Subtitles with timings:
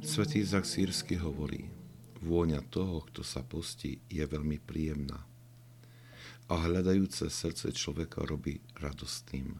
[0.00, 1.68] Svetý Izak Sírsky hovorí,
[2.24, 5.28] vôňa toho, kto sa postí, je veľmi príjemná
[6.50, 9.54] a hľadajúce srdce človeka robí radostným.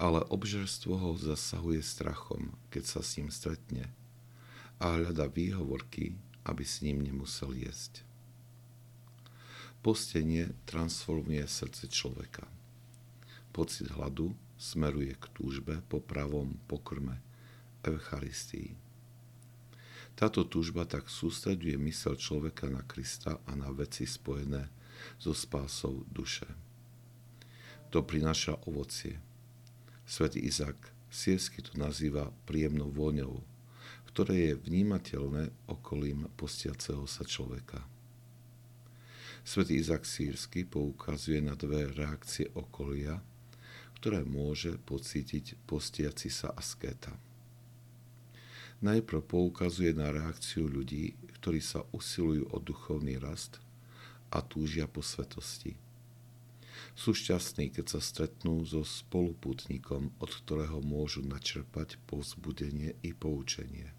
[0.00, 3.92] Ale obžerstvo ho zasahuje strachom, keď sa s ním stretne
[4.80, 6.16] a hľada výhovorky,
[6.48, 8.00] aby s ním nemusel jesť.
[9.84, 12.48] Postenie transformuje srdce človeka.
[13.52, 17.20] Pocit hladu smeruje k túžbe po pravom pokrme,
[17.84, 18.89] Eucharistii.
[20.18, 24.68] Táto túžba tak sústreduje mysel človeka na Krista a na veci spojené
[25.16, 26.46] so spásou duše.
[27.90, 29.18] To prináša ovocie.
[30.06, 30.76] Svetý Izak
[31.10, 33.42] Siesky to nazýva príjemnou vôňou,
[34.10, 37.82] ktoré je vnímateľné okolím postiaceho sa človeka.
[39.42, 43.18] Svetý Izak Sírsky poukazuje na dve reakcie okolia,
[43.98, 47.10] ktoré môže pocítiť postiaci sa askéta.
[48.80, 53.60] Najprv poukazuje na reakciu ľudí, ktorí sa usilujú o duchovný rast
[54.32, 55.76] a túžia po svetosti.
[56.96, 63.92] Sú šťastní, keď sa stretnú so spoluputníkom, od ktorého môžu načerpať povzbudenie i poučenie.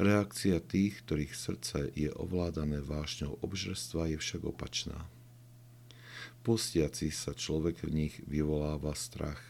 [0.00, 5.04] Reakcia tých, ktorých srdce je ovládané vášňou obžerstva, je však opačná.
[6.42, 9.44] Postiaci sa človek v nich vyvoláva strach,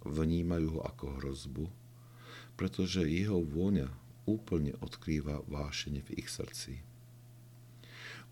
[0.00, 1.68] vnímajú ho ako hrozbu,
[2.56, 3.92] pretože jeho vôňa
[4.26, 6.82] úplne odkrýva vášenie v ich srdci.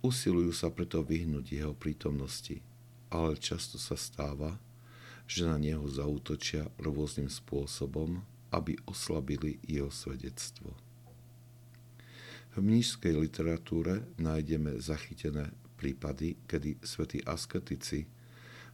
[0.04, 2.60] Usilujú sa preto vyhnúť jeho prítomnosti,
[3.08, 4.58] ale často sa stáva,
[5.24, 8.20] že na neho zautočia rôznym spôsobom,
[8.52, 10.76] aby oslabili jeho svedectvo.
[12.54, 18.06] V mnížskej literatúre nájdeme zachytené prípady, kedy svätí asketici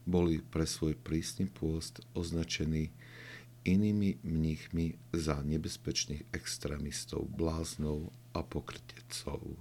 [0.05, 2.93] boli pre svoj prísny pôst označení
[3.63, 9.57] inými mníchmi za nebezpečných extrémistov, bláznov a pokrytecov.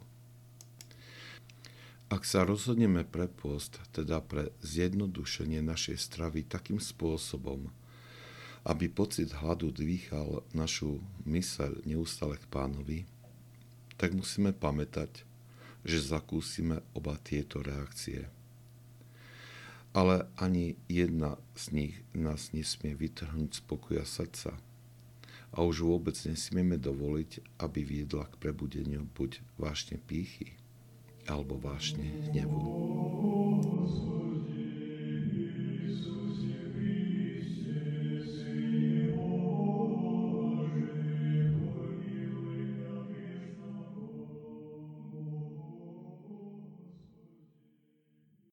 [2.10, 7.70] Ak sa rozhodneme pre pôst, teda pre zjednodušenie našej stravy takým spôsobom,
[8.66, 12.98] aby pocit hladu dvíchal našu myseľ neustále k pánovi,
[13.94, 15.22] tak musíme pamätať,
[15.86, 18.28] že zakúsime oba tieto reakcie.
[19.90, 24.54] Ale ani jedna z nich nás nesmie vytrhnúť z pokoja srdca.
[25.50, 30.54] A už vôbec nesmieme dovoliť, aby viedla k prebudeniu buď vášne pýchy,
[31.26, 34.19] alebo vášne hnevu.